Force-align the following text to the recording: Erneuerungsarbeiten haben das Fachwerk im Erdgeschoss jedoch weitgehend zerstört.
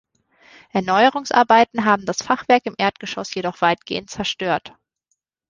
Erneuerungsarbeiten 0.71 1.85
haben 1.85 2.07
das 2.07 2.23
Fachwerk 2.23 2.65
im 2.65 2.73
Erdgeschoss 2.75 3.35
jedoch 3.35 3.61
weitgehend 3.61 4.09
zerstört. 4.09 4.73